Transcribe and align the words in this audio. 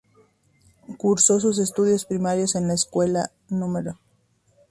Cursó 0.97 1.39
sus 1.39 1.59
estudios 1.59 2.05
primarios 2.05 2.55
en 2.55 2.67
la 2.67 2.73
Escuela 2.73 3.29
No. 3.49 3.71